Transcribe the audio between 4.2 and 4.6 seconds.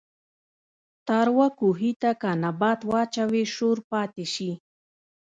شي